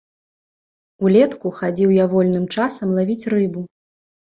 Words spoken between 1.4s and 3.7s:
хадзіў я вольным часам лавіць рыбу.